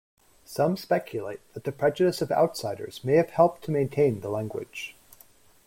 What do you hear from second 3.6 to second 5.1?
to maintain the language.